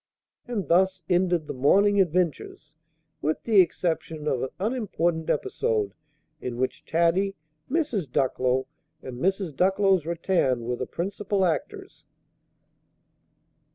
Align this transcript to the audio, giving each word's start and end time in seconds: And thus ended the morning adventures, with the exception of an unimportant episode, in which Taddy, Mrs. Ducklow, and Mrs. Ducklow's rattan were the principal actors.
And 0.47 0.67
thus 0.67 1.03
ended 1.07 1.45
the 1.45 1.53
morning 1.53 2.01
adventures, 2.01 2.75
with 3.21 3.43
the 3.43 3.61
exception 3.61 4.27
of 4.27 4.41
an 4.41 4.49
unimportant 4.59 5.29
episode, 5.29 5.93
in 6.41 6.57
which 6.57 6.83
Taddy, 6.85 7.35
Mrs. 7.69 8.11
Ducklow, 8.11 8.65
and 9.03 9.19
Mrs. 9.19 9.55
Ducklow's 9.55 10.07
rattan 10.07 10.63
were 10.63 10.75
the 10.75 10.87
principal 10.87 11.45
actors. 11.45 12.03